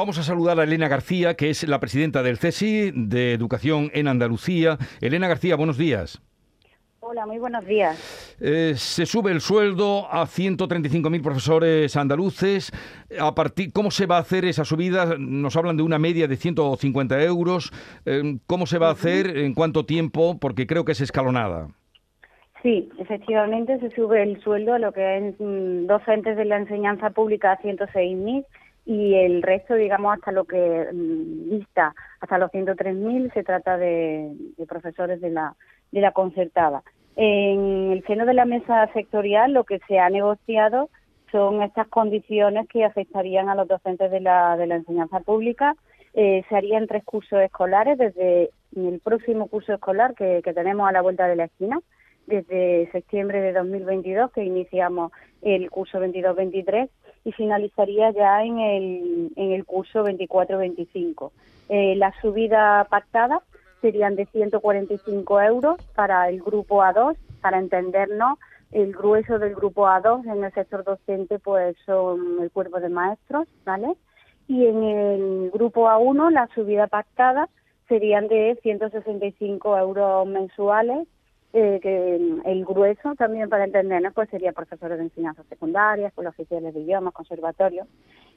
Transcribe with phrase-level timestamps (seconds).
[0.00, 4.08] Vamos a saludar a Elena García, que es la presidenta del CESI de Educación en
[4.08, 4.78] Andalucía.
[5.02, 6.22] Elena García, buenos días.
[7.00, 8.38] Hola, muy buenos días.
[8.40, 12.72] Eh, se sube el sueldo a 135.000 profesores andaluces.
[13.20, 15.16] A partir, ¿Cómo se va a hacer esa subida?
[15.18, 17.70] Nos hablan de una media de 150 euros.
[18.06, 19.36] Eh, ¿Cómo se va a hacer?
[19.36, 20.38] ¿En cuánto tiempo?
[20.40, 21.68] Porque creo que es escalonada.
[22.62, 27.10] Sí, efectivamente se sube el sueldo a lo que es mm, docentes de la enseñanza
[27.10, 28.46] pública a 106.000
[28.90, 31.60] y el resto, digamos, hasta lo que mm,
[32.20, 34.32] hasta los 103.000 se trata de,
[34.68, 35.54] profesores de la,
[35.92, 36.82] de la concertada.
[37.14, 40.90] En el seno de la mesa sectorial lo que se ha negociado
[41.30, 45.76] son estas condiciones que afectarían a los docentes de la, de la enseñanza pública.
[46.14, 51.00] Eh, se harían tres cursos escolares desde el próximo curso escolar que tenemos a la
[51.00, 51.78] vuelta de la esquina,
[52.30, 55.12] desde septiembre de 2022 que iniciamos
[55.42, 56.88] el curso 22-23
[57.24, 61.32] y finalizaría ya en el, en el curso 24-25.
[61.68, 63.42] Eh, la subida pactada
[63.82, 68.38] serían de 145 euros para el grupo A2, para entendernos,
[68.72, 73.48] el grueso del grupo A2 en el sector docente pues son el cuerpo de maestros,
[73.64, 73.94] ¿vale?
[74.46, 77.48] Y en el grupo A1 la subida pactada
[77.88, 81.08] serían de 165 euros mensuales
[81.52, 86.80] eh, que el grueso también para entendernos pues sería profesores de enseñanza secundaria, oficiales de
[86.80, 87.88] idiomas, conservatorios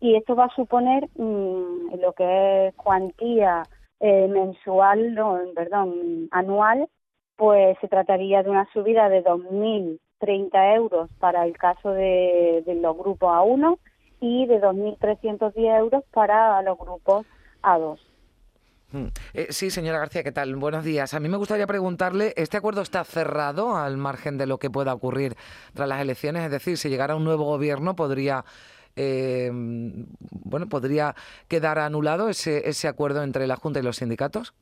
[0.00, 3.62] y esto va a suponer mm, lo que es cuantía
[4.00, 6.88] eh, mensual, no, perdón, anual,
[7.36, 12.96] pues se trataría de una subida de 2.030 euros para el caso de, de los
[12.96, 13.78] grupos A1
[14.20, 17.26] y de 2.310 euros para los grupos
[17.62, 17.98] A2.
[18.94, 19.06] Mm.
[19.34, 20.54] Eh, sí, señora García, ¿qué tal?
[20.54, 21.14] Buenos días.
[21.14, 24.94] A mí me gustaría preguntarle, ¿este acuerdo está cerrado al margen de lo que pueda
[24.94, 25.34] ocurrir
[25.74, 26.44] tras las elecciones?
[26.44, 28.44] Es decir, si llegara un nuevo gobierno, podría...
[28.94, 31.16] Eh, bueno, ¿podría
[31.48, 34.54] quedar anulado ese, ese acuerdo entre la Junta y los sindicatos?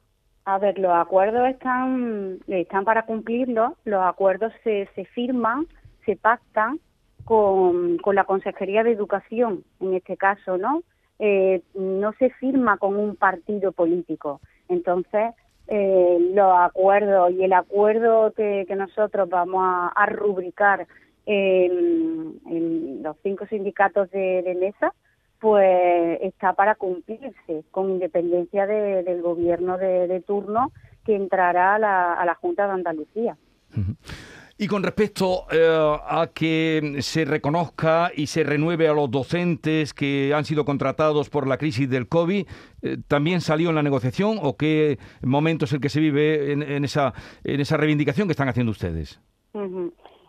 [0.47, 5.67] A ver, los acuerdos están, están para cumplirlos, los acuerdos se, se firman,
[6.07, 6.81] se pactan
[7.27, 10.83] con, con la Consejería de Educación, en este caso, ¿no?
[11.25, 14.41] Eh, no se firma con un partido político.
[14.69, 15.33] Entonces,
[15.69, 19.63] eh, los acuerdos y el acuerdo que, nosotros vamos
[19.95, 20.89] a, rubricar
[21.25, 22.41] en,
[23.05, 24.93] los cinco sindicatos de, mesa,
[25.39, 30.73] pues está para cumplirse, con independencia del gobierno de, turno
[31.05, 33.37] que entrará a la, a la Junta de Andalucía.
[34.63, 40.33] Y con respecto eh, a que se reconozca y se renueve a los docentes que
[40.33, 42.47] han sido contratados por la crisis del COVID,
[42.83, 46.85] eh, ¿también salió en la negociación o qué momento es el que se vive en,
[46.85, 47.13] esa,
[47.43, 49.21] en esa reivindicación que están haciendo ustedes?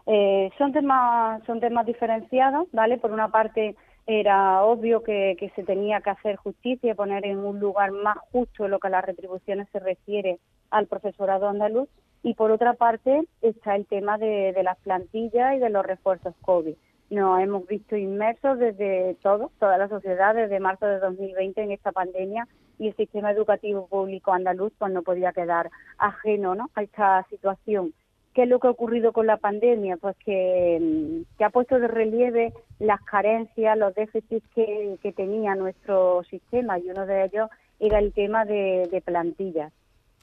[0.08, 2.98] Eh, son, temas, son temas diferenciados, ¿vale?
[2.98, 3.76] Por una parte
[4.08, 8.68] era obvio que, que, se tenía que hacer justicia, poner en un lugar más justo
[8.68, 10.40] lo que a las retribuciones se refiere
[10.72, 11.88] al profesorado andaluz
[12.24, 16.74] y por otra parte está el tema de, las plantillas y de los refuerzos COVID.
[17.10, 21.92] Nos hemos visto inmersos desde todo, toda la sociedad, desde marzo de 2020 en esta
[21.92, 22.48] pandemia
[22.80, 26.70] y el sistema educativo público andaluz pues no podía quedar ajeno ¿no?
[26.76, 27.94] a esta situación.
[28.34, 29.98] ¿Qué es lo que ha ocurrido con la pandemia?
[29.98, 36.90] Pues que, ha puesto de relieve las carencias, los déficits que, tenía nuestro sistema y
[36.90, 39.72] uno de ellos era el tema de plantillas.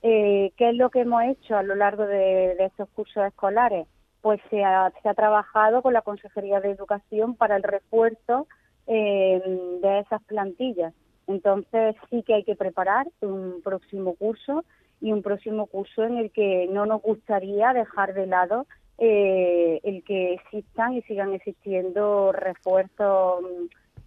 [0.03, 3.87] Eh, ¿Qué es lo que hemos hecho a lo largo de, estos cursos escolares?
[4.23, 8.47] Pues se ha, trabajado con la Consejería de Educación para el refuerzo
[8.87, 9.43] eh,
[9.83, 10.95] de esas plantillas.
[11.27, 14.65] Entonces sí que hay que preparar un próximo curso
[15.01, 18.67] y un próximo curso en el que no nos gustaría dejar de lado
[18.99, 23.45] eh, el que existan y sigan existiendo refuerzos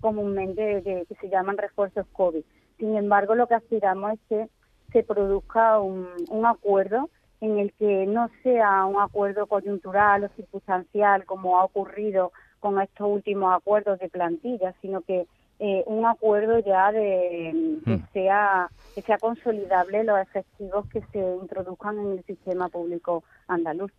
[0.02, 2.44] comúnmente que se llaman refuerzos COVID.
[2.78, 4.50] Sin embargo, lo que aspiramos es que
[4.94, 7.10] se produzca un, acuerdo
[7.42, 12.32] en el que no sea un acuerdo coyuntural o circunstancial como ha ocurrido
[12.62, 15.28] con estos últimos acuerdos de plantilla, sino que
[15.60, 18.08] eh, un acuerdo ya de que hmm.
[18.14, 23.92] sea que sea consolidable los efectivos que se introduzcan en el sistema público andaluz.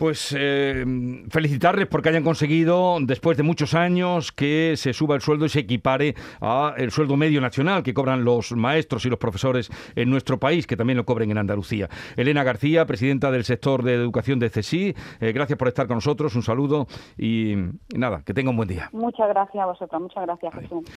[0.00, 0.82] Pues eh,
[1.28, 5.58] felicitarles porque hayan conseguido, después de muchos años, que se suba el sueldo y se
[5.58, 10.38] equipare a el sueldo medio nacional que cobran los maestros y los profesores en nuestro
[10.38, 11.90] país, que también lo cobren en Andalucía.
[12.16, 16.34] Elena García, presidenta del sector de educación de CESI, eh, gracias por estar con nosotros,
[16.34, 16.86] un saludo
[17.18, 17.56] y,
[17.94, 18.88] nada, que tenga un buen día.
[18.92, 20.84] Muchas gracias a vosotros, muchas gracias, Jesús.